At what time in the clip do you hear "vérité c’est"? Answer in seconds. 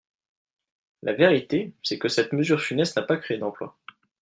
1.13-1.99